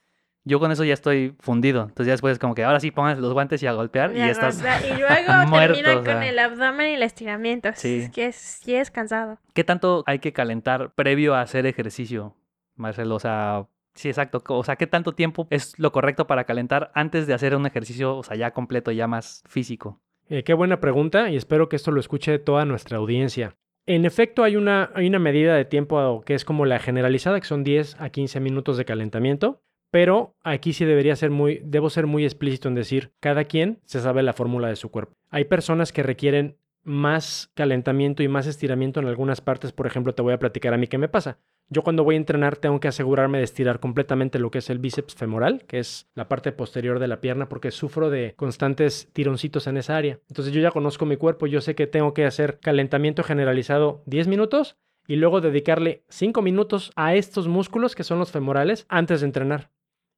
[0.44, 1.82] Yo con eso ya estoy fundido.
[1.82, 4.18] Entonces ya después es como que ahora sí pongas los guantes y a golpear y
[4.18, 4.58] ya estás...
[4.60, 6.14] Y luego muerto, termina o sea.
[6.14, 7.68] con el abdomen y el estiramiento.
[7.74, 8.00] Sí.
[8.04, 9.38] Es que es, sí es cansado.
[9.52, 12.34] ¿Qué tanto hay que calentar previo a hacer ejercicio,
[12.76, 13.16] Marcelo?
[13.16, 14.42] O sea, sí, exacto.
[14.48, 18.16] O sea, ¿qué tanto tiempo es lo correcto para calentar antes de hacer un ejercicio,
[18.16, 20.00] o sea, ya completo, ya más físico?
[20.28, 23.56] Eh, qué buena pregunta y espero que esto lo escuche toda nuestra audiencia.
[23.84, 27.46] En efecto, hay una, hay una medida de tiempo que es como la generalizada, que
[27.46, 32.06] son 10 a 15 minutos de calentamiento, pero aquí sí debería ser muy, debo ser
[32.06, 35.14] muy explícito en decir, cada quien se sabe la fórmula de su cuerpo.
[35.30, 40.22] Hay personas que requieren más calentamiento y más estiramiento en algunas partes, por ejemplo, te
[40.22, 41.38] voy a platicar a mí qué me pasa.
[41.68, 44.78] Yo cuando voy a entrenar tengo que asegurarme de estirar completamente lo que es el
[44.78, 49.66] bíceps femoral, que es la parte posterior de la pierna, porque sufro de constantes tironcitos
[49.66, 50.20] en esa área.
[50.28, 54.28] Entonces yo ya conozco mi cuerpo, yo sé que tengo que hacer calentamiento generalizado 10
[54.28, 59.26] minutos y luego dedicarle 5 minutos a estos músculos que son los femorales antes de
[59.26, 59.70] entrenar.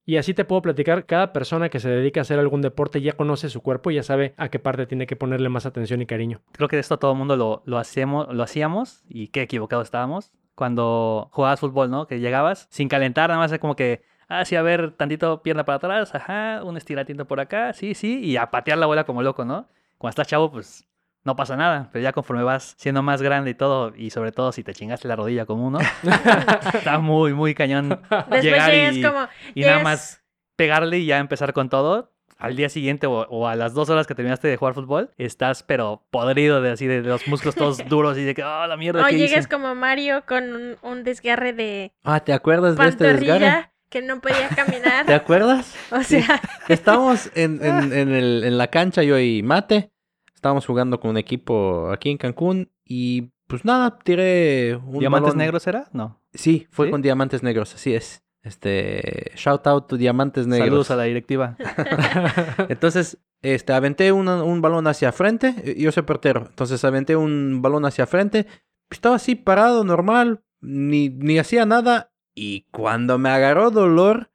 [0.06, 3.12] Y así te puedo platicar, cada persona que se dedica a hacer algún deporte ya
[3.12, 6.06] conoce su cuerpo y ya sabe a qué parte tiene que ponerle más atención y
[6.06, 6.42] cariño.
[6.52, 10.32] Creo que esto todo el mundo lo, lo, hacemos, lo hacíamos y qué equivocados estábamos
[10.54, 12.06] cuando jugabas fútbol, ¿no?
[12.06, 15.64] Que llegabas sin calentar, nada más es como que, ah, sí, a ver, tantito pierna
[15.64, 19.22] para atrás, ajá, un estiratito por acá, sí, sí, y a patear la bola como
[19.22, 19.68] loco, ¿no?
[19.98, 20.86] Cuando estás chavo, pues
[21.24, 24.52] no pasa nada, pero ya conforme vas siendo más grande y todo, y sobre todo
[24.52, 25.78] si te chingaste la rodilla como uno,
[26.74, 29.26] está muy, muy cañón Después llegar y, como.
[29.54, 30.22] y nada más
[30.56, 32.13] pegarle y ya empezar con todo.
[32.44, 35.62] Al día siguiente o, o a las dos horas que terminaste de jugar fútbol, estás
[35.62, 38.76] pero podrido de así de, de los músculos todos duros y de que, oh, la
[38.76, 39.48] mierda, O ¿qué llegas hice?".
[39.48, 43.70] como Mario con un, un desgarre de Ah, ¿te acuerdas de este desgarre?
[43.90, 45.06] que no podía caminar.
[45.06, 45.74] ¿Te acuerdas?
[45.92, 49.90] o sea, Estábamos en, en- en el- en la cancha, yo y Mate.
[50.34, 52.70] Estábamos jugando con un equipo aquí en Cancún.
[52.84, 55.88] Y pues nada, tiré un ¿Diamantes balón- negros era?
[55.92, 56.20] No.
[56.34, 56.90] Sí, fue ¿Sí?
[56.90, 58.23] con diamantes negros, así es.
[58.44, 60.66] Este, shout out to diamantes negros.
[60.68, 61.56] Saludos a la directiva.
[62.68, 65.54] Entonces, este, aventé una- un balón hacia frente.
[65.64, 66.46] eh, Yo soy portero.
[66.48, 68.46] Entonces, aventé un balón hacia frente.
[68.90, 70.42] Estaba así parado, normal.
[70.60, 72.12] Ni, ni hacía nada.
[72.34, 74.30] Y cuando me agarró dolor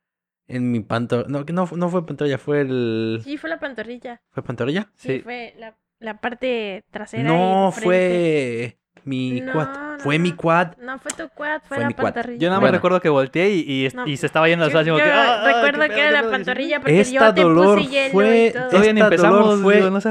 [0.48, 1.30] en mi pantorrilla.
[1.30, 3.22] No, que no, no fue pantorrilla, fue el.
[3.24, 4.22] sí fue la pantorrilla.
[4.32, 4.92] ¿Fue pantorrilla?
[4.96, 5.20] Sí, Sí.
[5.22, 7.24] fue la, la parte trasera.
[7.30, 8.79] No, fue
[9.10, 9.68] mi No, quad.
[9.68, 10.24] no, Fue no.
[10.24, 10.78] mi quad.
[10.78, 12.04] No fue tu quad, fue, Fue la mi quad.
[12.14, 12.40] pantorrilla.
[12.40, 12.78] Yo nada más Bueno.
[12.78, 15.94] recuerdo que volteé y, y, y se estaba yendo al Yo, yo que, "Ah, recuerdo
[15.94, 18.48] que era la pedo", pantorrilla porque Esta yo te dolor puse hielo fue.
[18.48, 18.64] y todo.
[19.00, 20.02] Esta empezamos, dolor fue digo, no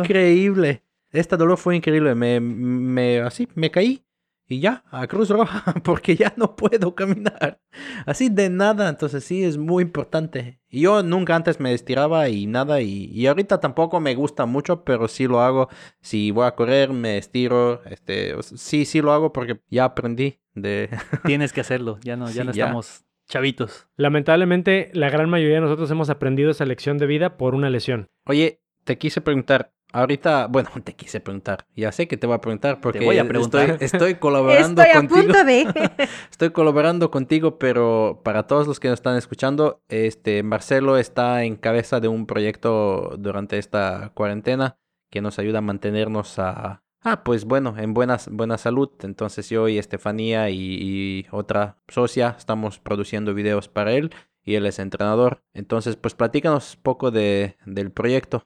[0.00, 0.82] increíble.
[1.10, 2.14] Esta dolor fue increíble.
[2.14, 4.02] Me, me, así, me caí.
[4.50, 7.60] Y ya, a Cruz Roja, porque ya no puedo caminar.
[8.06, 10.58] Así de nada, entonces sí, es muy importante.
[10.70, 14.84] Y Yo nunca antes me estiraba y nada, y, y ahorita tampoco me gusta mucho,
[14.84, 15.68] pero sí lo hago.
[16.00, 17.82] Si voy a correr, me estiro.
[17.84, 20.88] Este, sí, sí lo hago porque ya aprendí de...
[21.26, 21.98] Tienes que hacerlo.
[22.02, 22.64] Ya no, ya Sí, no ya.
[22.64, 23.86] estamos chavitos.
[23.96, 28.08] Lamentablemente, la gran mayoría de nosotros hemos aprendido esa lección de vida por una lesión.
[28.24, 29.74] Oye, te quise preguntar.
[29.92, 31.66] Ahorita, bueno, te quise preguntar.
[31.74, 33.70] Ya sé que te voy a preguntar porque voy a preguntar.
[33.70, 35.20] Estoy, estoy colaborando Estoy a contigo.
[35.22, 35.88] punto de.
[36.30, 41.56] Estoy colaborando contigo, pero para todos los que nos están escuchando, este Marcelo está en
[41.56, 44.78] cabeza de un proyecto durante esta cuarentena
[45.10, 48.90] que nos ayuda a mantenernos a ah, pues bueno, en buenas, buena salud.
[49.00, 54.10] Entonces yo y Estefanía y, y otra socia estamos produciendo videos para él
[54.44, 55.42] y él es entrenador.
[55.52, 58.44] Entonces, pues platícanos un poco de, del proyecto.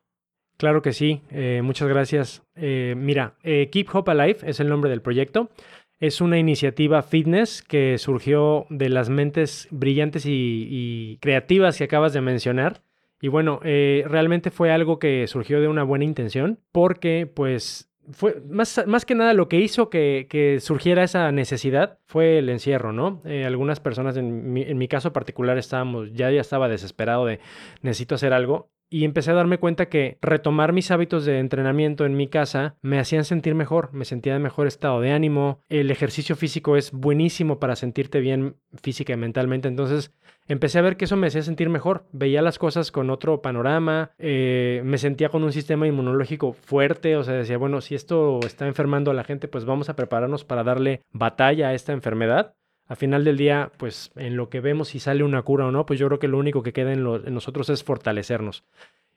[0.63, 2.45] Claro que sí, eh, muchas gracias.
[2.55, 5.51] Eh, mira, eh, Keep Hope Alive es el nombre del proyecto.
[5.99, 12.21] Es una iniciativa fitness que surgió de las mentes brillantes y, creativas que acabas de
[12.21, 12.85] mencionar.
[13.21, 18.85] Y bueno, realmente fue algo que surgió de una buena intención porque pues fue más,
[18.87, 23.21] más que nada lo que hizo que, que surgiera esa necesidad fue el encierro, ¿no?
[23.25, 27.41] Algunas personas, en mi, en mi caso particular, estábamos, ya, ya estaba desesperado de
[27.83, 32.15] necesito hacer algo y empecé a darme cuenta que retomar mis hábitos de entrenamiento en
[32.15, 36.37] mi casa me hacían sentir mejor, me sentía de mejor estado de ánimo, el ejercicio
[36.37, 40.13] físico es buenísimo para sentirte bien física y mentalmente, entonces
[40.47, 44.11] empecé a ver que eso me hacía sentir mejor, veía las cosas con otro panorama,
[44.19, 48.67] eh, me sentía con un sistema inmunológico fuerte, o sea, decía, bueno, si esto está
[48.67, 52.55] enfermando a la gente, pues vamos a prepararnos para darle batalla a esta enfermedad.
[52.87, 55.87] A final del día, pues en lo que vemos si sale una cura o no,
[55.87, 58.65] pues yo creo que lo único que queda en, nosotros es fortalecernos.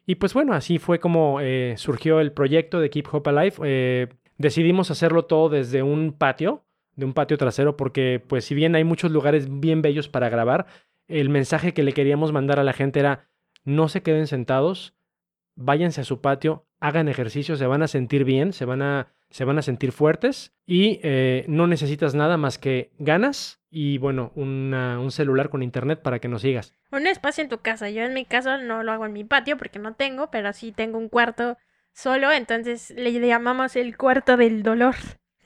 [0.06, 3.56] Y pues bueno, así fue como eh, surgió el proyecto de Keep Hope Alive.
[3.64, 6.64] Eh, decidimos hacerlo todo desde un patio,
[6.96, 10.68] de un patio trasero, porque pues si bien hay muchos lugares bien bellos para grabar,
[11.08, 13.28] el mensaje que le queríamos mandar a la gente era
[13.64, 14.96] no se queden sentados,
[15.56, 19.44] váyanse a su patio, hagan ejercicio, se van a sentir bien, se van a se
[19.46, 25.00] van a sentir fuertes y eh, no necesitas nada más que ganas y bueno, una-
[25.00, 26.74] un celular con internet para que nos sigas.
[26.92, 27.90] Un espacio en tu casa.
[27.90, 30.72] Yo en mi caso no lo hago en mi patio porque no tengo, pero sí
[30.72, 31.58] tengo un cuarto
[31.94, 34.96] solo, entonces le llamamos el cuarto del dolor.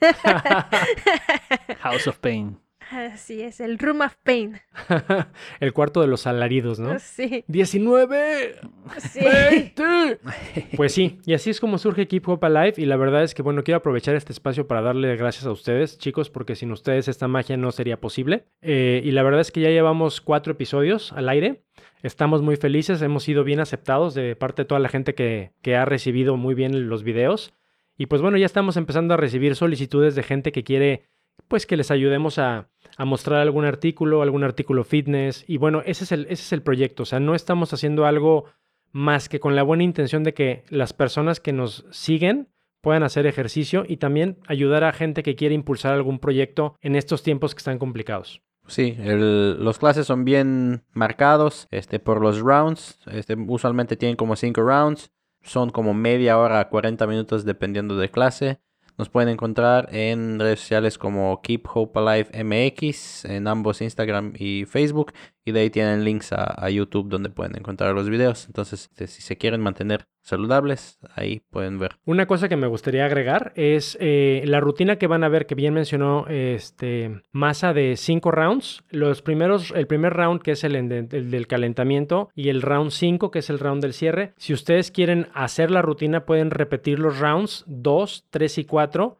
[1.80, 2.58] House of Pain.
[2.90, 4.58] Así es, el room of pain.
[5.60, 6.98] El cuarto de los alaridos, ¿no?
[6.98, 8.56] Sí, 19.
[8.98, 9.20] sí.
[9.20, 10.18] 20.
[10.76, 13.42] Pues sí, y así es como surge Keep Hope Alive y la verdad es que
[13.42, 17.28] bueno, quiero aprovechar este espacio para darle gracias a ustedes, chicos, porque sin ustedes esta
[17.28, 18.46] magia no sería posible.
[18.60, 21.62] Eh, y la verdad es que ya llevamos cuatro episodios al aire.
[22.02, 25.76] Estamos muy felices, hemos sido bien aceptados de parte de toda la gente que, que
[25.76, 27.52] ha recibido muy bien los videos.
[28.00, 31.09] Y pues bueno, ya estamos empezando a recibir solicitudes de gente que quiere
[31.48, 35.44] pues que les ayudemos a, mostrar algún artículo, algún artículo fitness.
[35.48, 37.04] Y bueno, ese es, el, ese es el proyecto.
[37.04, 38.44] O sea, no estamos haciendo algo
[38.92, 42.48] más que con la buena intención de que las personas que nos siguen
[42.82, 47.22] puedan hacer ejercicio y también ayudar a gente que quiere impulsar algún proyecto en estos
[47.22, 48.42] tiempos que están complicados.
[48.66, 52.98] Sí, el- los clases son bien marcados este, por los rounds.
[53.10, 55.10] Este, usualmente tienen como 5 rounds.
[55.42, 58.60] Son como media hora a 40 minutos dependiendo de clase.
[59.00, 64.66] Nos pueden encontrar en redes sociales como Keep Hope Alive MX, en ambos Instagram y
[64.66, 65.14] Facebook.
[65.44, 68.46] Y de ahí tienen links a, YouTube donde pueden encontrar los videos.
[68.46, 71.96] Entonces, este, si se quieren mantener saludables, ahí pueden ver.
[72.04, 75.54] Una cosa que me gustaría agregar es eh, la rutina que van a ver que
[75.54, 78.84] bien mencionó este masa de cinco rounds.
[78.90, 83.40] Los primeros, el primer round que es el del calentamiento y el round 5 que
[83.40, 84.34] es el round del cierre.
[84.36, 89.16] Si ustedes quieren hacer la rutina pueden repetir los rounds 2, 3 y 4.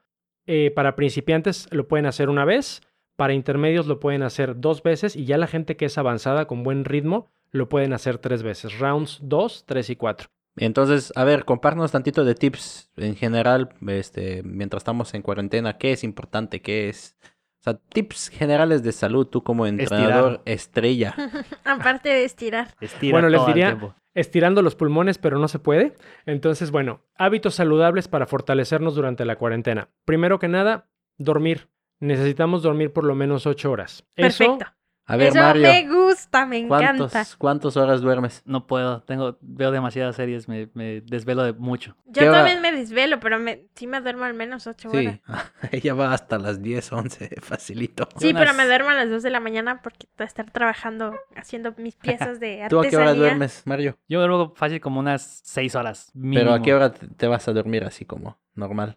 [0.46, 2.80] Eh, para principiantes lo pueden hacer una vez.
[3.20, 6.62] Para intermedios lo pueden hacer dos veces y ya la gente que es avanzada con
[6.62, 8.78] buen ritmo lo pueden hacer tres veces.
[8.78, 10.28] Rounds 2, 3 y 4.
[10.56, 15.92] Entonces, a ver, compárnos tantito de tips en general, este, mientras estamos en cuarentena, qué
[15.92, 17.14] es importante, qué es,
[17.60, 21.14] o sea, tips generales de salud, tú como entrenador estrella.
[21.64, 22.74] Aparte de estirar.
[22.80, 23.78] Estira Bueno, les diría-
[24.14, 25.92] estirando los pulmones, pero no se puede.
[26.24, 29.90] Entonces, bueno, hábitos saludables para fortalecernos durante la cuarentena.
[30.06, 31.68] Primero que nada, dormir.
[32.00, 34.04] Necesitamos dormir por lo menos 8 horas.
[34.16, 34.66] Eso, Perfecto.
[35.10, 37.08] A ver, Eso Mario, me gusta, me encanta.
[37.08, 38.42] ¿cuántos, ¿cuántas horas duermes?
[38.44, 41.96] No puedo, tengo, veo demasiadas series, me, me desvelo de mucho.
[42.06, 45.18] Yo también me desvelo, pero me, sí me duermo al menos ocho horas.
[45.18, 45.20] Sí,
[45.72, 48.08] ella va hasta las 10, 11, facilito.
[48.18, 51.74] Sí, pero me duermo a las 2 de la mañana porque que estar trabajando, haciendo
[51.76, 53.14] mis piezas de ¿Tú a qué hora artesanía.
[53.14, 53.98] duermes, Mario?
[54.08, 56.12] Yo duermo fácil como unas seis horas.
[56.14, 58.96] Pero ¿a qué hora te vas a dormir así como normal?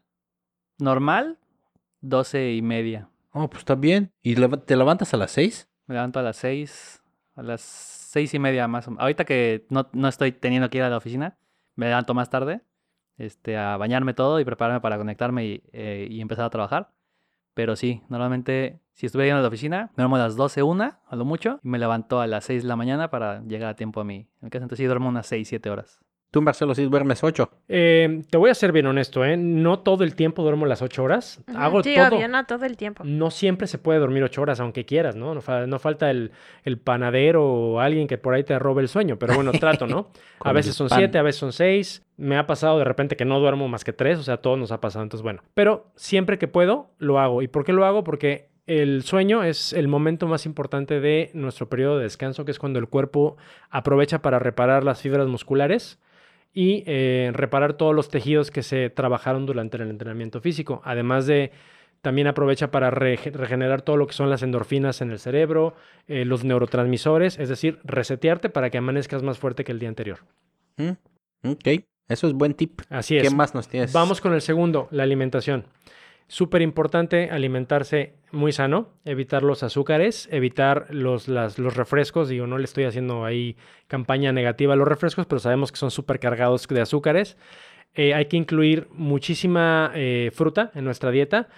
[0.78, 1.40] Normal,
[2.04, 3.10] doce y media.
[3.32, 4.12] Oh, pues está bien.
[4.22, 5.68] ¿Y te levantas a las 6?
[5.88, 7.02] Me levanto a las seis,
[7.36, 9.02] a las seis y media más o menos.
[9.02, 11.38] Ahorita que no, no estoy teniendo que ir a la oficina,
[11.76, 12.62] me levanto más tarde
[13.18, 16.92] este, a bañarme todo y prepararme para conectarme y, eh, y empezar a trabajar.
[17.54, 21.00] Pero sí, normalmente si estuviera yendo a la oficina, me duermo a las 12, una,
[21.08, 23.76] a lo mucho, y me levanto a las 6 de la mañana para llegar a
[23.76, 24.64] tiempo a mi, a mi casa.
[24.64, 26.00] Entonces sí duermo unas 6, 7 horas.
[26.34, 27.48] Tú, Marcelo, sí duermes 8.
[27.68, 29.38] eh, te voy a ser bien honesto, ¿eh?
[29.38, 31.44] No todo el tiempo duermo las 8 horas.
[31.56, 32.16] Hago sí, todo.
[32.18, 33.04] obvio, no todo el tiempo.
[33.06, 35.36] No siempre se puede dormir 8 horas, aunque quieras, ¿no?
[35.36, 36.32] No, fa- no falta el,
[36.64, 40.10] el panadero o alguien que por ahí te robe el sueño, pero bueno, trato, ¿no?
[40.40, 40.98] a veces son pan.
[41.02, 42.04] 7, a veces son 6.
[42.18, 44.72] Me ha pasado de repente que no duermo más que 3, o sea, todo nos
[44.72, 45.44] ha pasado, entonces bueno.
[45.54, 47.44] Pero siempre que puedo, lo hago.
[47.44, 48.04] ¿Y por qué lo hago?
[48.04, 52.58] Porque el sueño es el momento más importante de nuestro periodo de descanso, que es
[52.58, 53.38] cuando el cuerpo
[53.70, 56.00] aprovecha para reparar las fibras musculares
[56.54, 60.82] y eh, reparar todos los tejidos que se trabajaron durante el entrenamiento físico.
[60.86, 61.52] Además de,
[62.02, 65.74] también aprovecha para rege- regenerar todo lo que son las endorfinas en el cerebro,
[66.08, 70.20] eh, los neurotransmisores, es decir, resetearte para que amanezcas más fuerte que el día anterior.
[70.78, 70.92] Mm,
[71.46, 71.68] Ok,
[72.08, 72.82] eso es buen tip.
[72.90, 73.34] Así ¿Qué es.
[73.34, 73.92] más nos tienes?
[73.92, 75.66] Vamos con el segundo, la alimentación.
[76.28, 82.30] Súper importante alimentarse muy sano, evitar los azúcares, evitar los, los refrescos.
[82.30, 83.56] Digo, no le estoy haciendo ahí
[83.88, 87.38] campaña negativa a los refrescos, pero sabemos que son súper cargados de azúcares.
[87.94, 91.50] Eh, hay que incluir muchísima eh, fruta en nuestra dieta.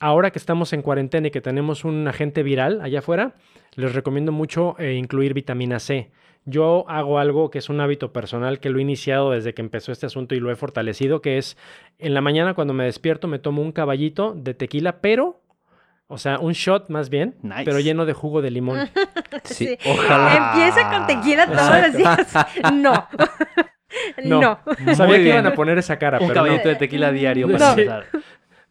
[0.00, 3.36] Ahora que estamos en cuarentena y que tenemos un agente viral allá afuera,
[3.74, 6.10] les recomiendo mucho eh, incluir vitamina C.
[6.48, 9.92] Yo hago algo que es un hábito personal que lo he iniciado desde que empezó
[9.92, 11.56] este asunto y lo he fortalecido, que es
[11.98, 15.40] en la mañana cuando me despierto me tomo un caballito de tequila, pero,
[16.06, 17.64] o sea, un shot más bien, Nice.
[17.64, 18.88] pero lleno de jugo de limón.
[19.44, 19.78] Sí, Sí.
[19.90, 20.54] ojalá.
[20.54, 22.32] Empieza con tequila todos los días.
[22.74, 23.06] No.
[24.24, 24.40] No.
[24.40, 24.94] no.
[24.94, 25.34] Sabía que bien.
[25.36, 26.46] iban a poner esa cara, Un pero no.
[26.46, 27.80] caballito de tequila diario para Sí.
[27.82, 28.04] empezar.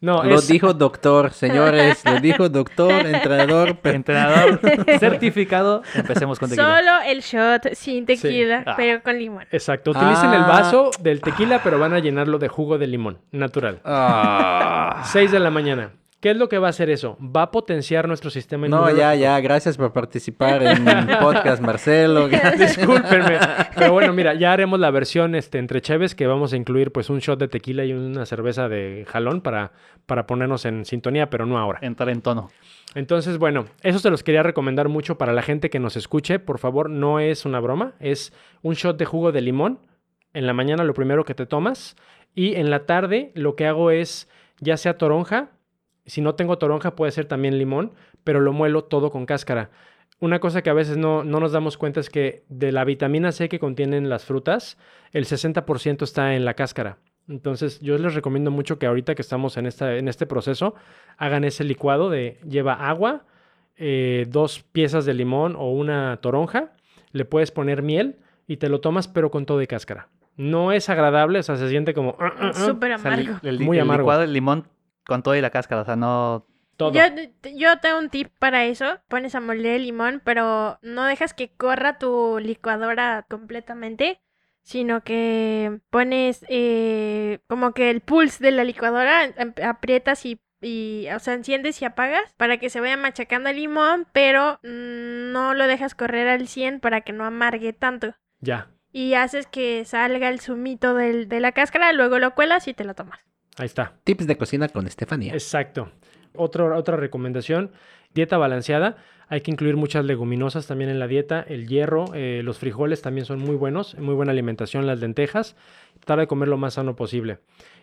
[0.00, 2.04] No, Lo es, dijo doctor, señores.
[2.04, 3.76] Lo dijo doctor, entrenador.
[3.82, 4.60] Entrenador
[5.00, 5.82] certificado.
[5.94, 6.76] Empecemos con tequila.
[6.78, 8.74] Solo el shot sin tequila, Ah.
[8.76, 9.44] pero con limón.
[9.50, 10.46] Exacto, utilicen el Ah.
[10.46, 13.80] vaso del tequila, pero van a llenarlo de jugo de limón, natural.
[13.84, 15.02] Ah.
[15.06, 15.90] 6 de la mañana.
[16.20, 17.16] ¿Qué es lo que va a hacer eso?
[17.20, 18.98] Va a potenciar nuestro sistema No, inmunológico.
[19.00, 19.40] ya, ya.
[19.40, 20.84] Gracias por participar en
[21.20, 22.28] podcast, Marcelo.
[22.58, 23.38] Discúlpenme.
[23.76, 27.08] Pero bueno, mira, ya haremos la versión este, entre cheves que vamos a incluir pues
[27.08, 29.70] un shot de tequila y una cerveza de jalón para,
[30.06, 31.78] para ponernos en sintonía, pero no ahora.
[31.82, 32.50] Entrar en tono.
[32.96, 36.40] Entonces, bueno, eso se los quería recomendar mucho para la gente que nos escuche.
[36.40, 39.78] Por favor, no es una broma, es un shot de jugo de limón.
[40.34, 41.94] En la mañana lo primero que te tomas
[42.34, 44.28] y en la tarde lo que hago es
[44.60, 45.50] ya sea toronja,
[46.08, 47.92] si no tengo toronja puede ser también limón,
[48.24, 49.70] pero lo muelo todo con cáscara.
[50.20, 53.30] Una cosa que a veces no, no nos damos cuenta es que de la vitamina
[53.30, 54.76] C que contienen las frutas,
[55.12, 56.98] el 60% está en la cáscara.
[57.28, 60.74] Entonces yo les recomiendo mucho que ahorita que estamos en, esta, en este proceso,
[61.18, 63.26] hagan ese licuado de lleva agua,
[63.76, 66.72] eh, dos piezas de limón o una toronja,
[67.12, 68.16] le puedes poner miel
[68.46, 70.08] y te lo tomas pero con todo de cáscara.
[70.36, 72.16] No es agradable, o sea, se siente como...
[72.18, 73.40] ah, ah, ah, Súper O sea, el- amargo.
[73.46, 74.02] el, Muy el amargo.
[74.02, 74.66] licuado del limón
[75.08, 75.82] con todo y la cáscara.
[75.82, 76.46] O sea, no.
[76.76, 76.92] todo.
[76.92, 77.02] Yo,
[77.56, 79.00] yo tengo un tip para eso.
[79.08, 84.20] Pones a moler el limón, pero no dejas que corra tu licuadora completamente,
[84.62, 91.08] sino que pones eh, como que el pulse de la licuadora, em- aprietas y, y,
[91.14, 95.54] o sea, enciendes y apagas para que se vaya machacando el limón, pero mm, no
[95.54, 98.14] lo dejas correr al 100 para que no amargue tanto.
[98.40, 102.74] Ya, Y haces que salga el zumito del- de la cáscara, luego lo cuelas y
[102.74, 103.20] te lo tomas.
[103.60, 103.94] Ahí está.
[104.04, 105.32] Tips de cocina con Estefanía.
[105.32, 105.90] Exacto.
[106.34, 107.70] Otro- otra recomendación,
[108.14, 108.96] dieta balanceada.
[109.30, 111.40] Hay que incluir muchas leguminosas también en la dieta.
[111.46, 113.94] El hierro, eh, los frijoles también son muy buenos.
[113.98, 115.54] Muy buena alimentación, las lentejas.
[116.00, 117.38] Tratar de comer lo más sano posible.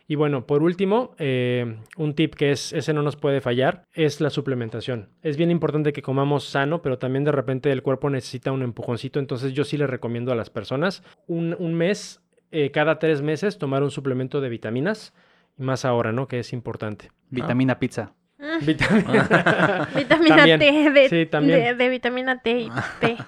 [0.07, 4.21] Y bueno, por último, eh, un tip que es, ese no nos puede fallar, es
[4.21, 5.09] la suplementación.
[5.23, 9.19] Es bien importante que comamos sano, pero también de repente el cuerpo necesita un empujoncito.
[9.19, 13.57] Entonces yo sí le recomiendo a las personas un, un mes, eh, cada tres meses,
[13.57, 15.13] tomar un suplemento de vitaminas.
[15.57, 16.27] Y más ahora, ¿no?
[16.27, 17.11] Que es importante.
[17.29, 18.13] Vitamina pizza.
[18.37, 19.27] Mm, Vitamina.
[20.59, 21.59] T de, Sí, también.
[21.63, 23.17] de- de vitamina T y T.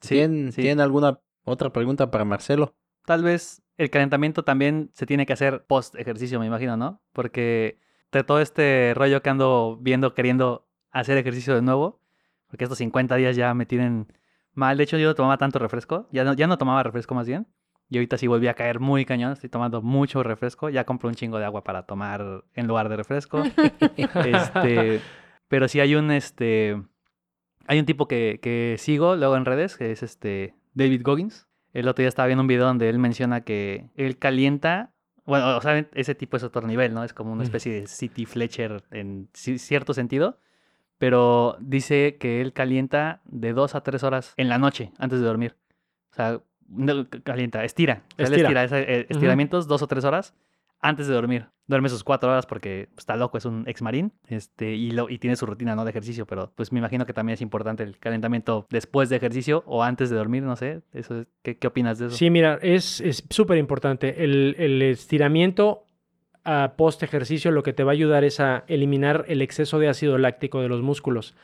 [0.00, 0.62] Sí, ¿Tienen, sí.
[0.62, 2.74] ¿Tienen alguna otra pregunta para Marcelo?
[3.04, 7.02] Tal vez el calentamiento también se tiene que hacer post ejercicio, me imagino, ¿no?
[7.12, 7.78] Porque
[8.10, 12.00] de todo este rollo que ando viendo, queriendo hacer ejercicio de nuevo,
[12.46, 14.10] porque estos 50 días ya me tienen
[14.54, 14.78] mal.
[14.78, 17.46] De hecho, yo no tomaba tanto refresco, ya no, ya no tomaba refresco más bien.
[17.90, 20.68] Y ahorita sí volví a caer muy cañón, estoy tomando mucho refresco.
[20.70, 23.42] Ya compré un chingo de agua para tomar en lugar de refresco.
[24.14, 25.00] este,
[25.48, 26.80] pero sí hay un este
[27.66, 31.46] hay un tipo que, que sigo luego en redes, que es este David Goggins.
[31.72, 34.90] El otro día estaba viendo un video donde él menciona que él calienta,
[35.24, 37.04] bueno, o sea, ese tipo es otro nivel, ¿no?
[37.04, 40.38] Es como una especie de City Fletcher en ci- cierto sentido,
[40.98, 45.26] pero dice que él calienta de dos a tres horas en la noche antes de
[45.26, 45.56] dormir.
[46.10, 48.02] O sea, no, calienta, estira.
[48.16, 48.62] Estira.
[48.64, 50.34] estira eh, estiramientos dos o tres horas
[50.80, 51.46] antes de dormir.
[51.66, 55.18] Duerme sus cuatro horas porque está loco, es un ex marín este, y, lo, y
[55.18, 55.84] tiene su rutina ¿no?
[55.84, 59.62] de ejercicio, pero pues me imagino que también es importante el calentamiento después de ejercicio
[59.66, 60.80] o antes de dormir, no sé.
[60.92, 62.16] Eso es- ¿qué, qué opinas de eso?
[62.16, 64.24] Sí, mira, es es súper importante.
[64.24, 65.84] El, el estiramiento
[66.44, 69.88] a post ejercicio lo que te va a ayudar es a eliminar el exceso de
[69.88, 71.34] ácido láctico de los músculos.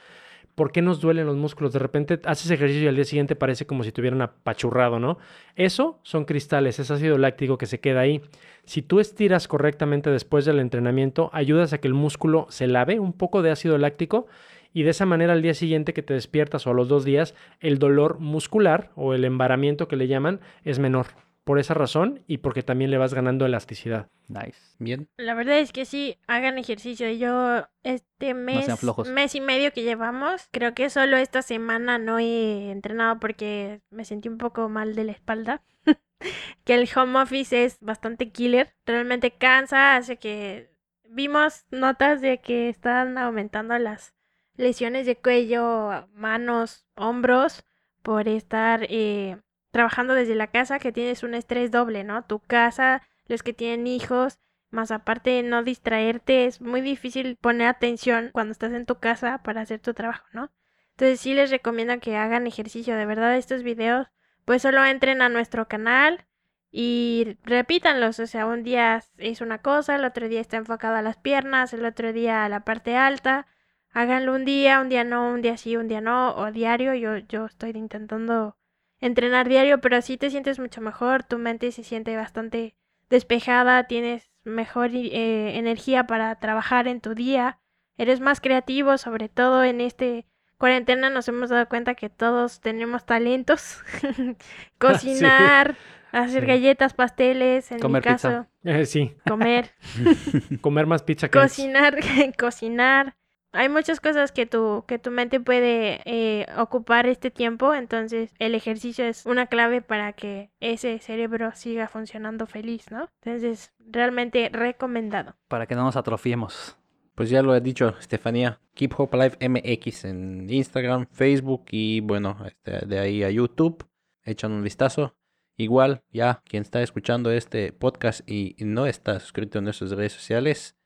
[0.56, 1.74] ¿Por qué nos duelen los músculos?
[1.74, 5.18] De repente haces ejercicio y al día siguiente parece como si tuvieran apachurrado, ¿no?
[5.54, 8.22] Eso son cristales, es ácido láctico que se queda ahí.
[8.64, 13.12] Si tú estiras correctamente después del entrenamiento, ayudas a que el músculo se lave un
[13.12, 14.28] poco de ácido láctico
[14.72, 17.34] y de esa manera al día siguiente que te despiertas o a los dos días,
[17.60, 21.25] el dolor muscular o el embaramiento que le llaman es menor.
[21.46, 24.08] Por esa razón y porque también le vas ganando elasticidad.
[24.26, 24.58] Nice.
[24.80, 25.08] Bien.
[25.16, 27.08] La verdad es que sí, hagan ejercicio.
[27.12, 28.66] Yo este mes,
[29.06, 34.04] mes y medio que llevamos, creo que solo esta semana no he entrenado porque me
[34.04, 35.62] sentí un poco mal de la espalda.
[36.64, 38.74] que el home office es bastante killer.
[38.84, 44.16] Realmente cansa, hace que vimos notas de que están aumentando las
[44.56, 47.62] lesiones de cuello, manos, hombros
[48.02, 49.36] por estar eh,
[49.76, 52.24] trabajando desde la casa, que tienes un estrés doble, ¿no?
[52.24, 54.38] Tu casa, los que tienen hijos,
[54.70, 59.60] más aparte no distraerte, es muy difícil poner atención cuando estás en tu casa para
[59.60, 60.50] hacer tu trabajo, ¿no?
[60.92, 64.06] Entonces sí les recomiendo que hagan ejercicio, de verdad estos videos,
[64.46, 66.24] pues solo entren a nuestro canal
[66.70, 71.02] y repítanlos, o sea, un día es una cosa, el otro día está enfocado a
[71.02, 73.46] las piernas, el otro día a la parte alta,
[73.90, 77.18] háganlo un día, un día no, un día sí, un día no, o diario, yo,
[77.18, 78.56] yo estoy intentando
[79.00, 82.74] entrenar diario, pero sí te sientes mucho mejor, tu mente se siente bastante
[83.10, 87.58] despejada, tienes mejor eh, energía para trabajar en tu día,
[87.98, 90.26] eres más creativo, sobre todo en este
[90.58, 93.82] cuarentena nos hemos dado cuenta que todos tenemos talentos.
[94.78, 95.76] Cocinar,
[96.12, 96.46] hacer Sí.
[96.46, 98.78] galletas, pasteles, en Comer mi caso, pizza.
[98.78, 99.72] Eh, sí, comer,
[100.60, 101.98] comer más pizza que cocinar,
[102.38, 103.16] cocinar.
[103.56, 108.54] Hay muchas cosas que tu, que tu mente puede eh, ocupar este tiempo, entonces el
[108.54, 113.08] ejercicio es una clave para que ese cerebro siga funcionando feliz, ¿no?
[113.22, 115.36] Entonces, realmente recomendado.
[115.48, 116.76] Para que no nos atrofiemos.
[117.14, 118.60] Pues ya lo he dicho, Estefanía.
[118.74, 123.86] Keep Hope Alive MX en Instagram, Facebook y bueno, este, de ahí a YouTube.
[124.22, 125.16] Echan un vistazo.
[125.56, 130.76] Igual, ya, quien está escuchando este podcast y no está suscrito en nuestras redes sociales,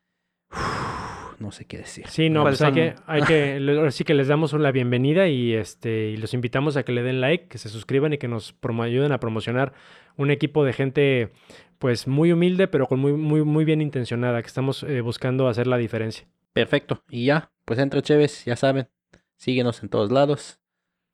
[1.41, 2.07] no sé qué decir.
[2.07, 5.55] Sí, no, ¿Cuáles pues hay que, hay que, sí que les damos la bienvenida y
[5.55, 8.55] este, y los invitamos a que le den like, que se suscriban y que nos
[8.61, 9.73] promo- ayuden a promocionar
[10.17, 11.33] un equipo de gente,
[11.79, 15.67] pues muy humilde, pero con muy, muy, muy bien intencionada, que estamos eh, buscando hacer
[15.67, 16.27] la diferencia.
[16.53, 17.03] Perfecto.
[17.09, 18.89] Y ya, pues entre Chéves, ya saben.
[19.37, 20.61] Síguenos en todos lados.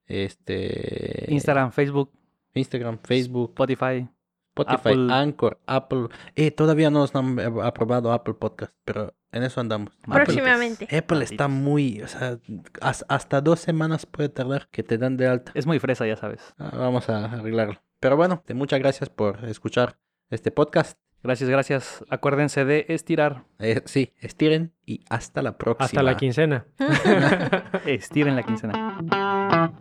[0.07, 1.27] Este.
[1.29, 2.11] Instagram, Facebook,
[2.55, 4.09] Instagram, Facebook, Spotify.
[4.49, 5.07] Spotify, Apple.
[5.13, 6.09] Anchor, Apple.
[6.35, 9.91] Eh, todavía no nos han eh, aprobado Apple Podcast, pero en eso andamos.
[10.03, 10.97] Apple- Próximamente.
[10.97, 12.39] Apple está muy, o sea,
[12.81, 15.53] has- hasta dos semanas puede tardar que te dan de alta.
[15.55, 16.55] Es muy fresa, ya sabes.
[16.59, 17.81] Ah, Vamos a arreglarlo.
[18.01, 19.97] Pero bueno, muchas gracias por escuchar
[20.31, 20.99] este podcast.
[21.23, 22.05] Gracias, gracias.
[22.09, 23.45] Acuérdense de estirar.
[23.59, 25.87] Eh, sí, estiren y hasta la próxima.
[25.87, 26.67] Hasta la quincena.
[27.87, 29.73] Estiren la quincena.